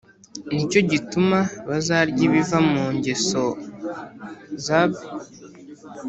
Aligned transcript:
Ni 0.53 0.63
cyo 0.71 0.81
gituma 0.91 1.37
bazarya 1.67 2.21
ibiva 2.27 2.57
mu 2.71 2.83
ngeso 2.95 3.43
zab 4.65 4.91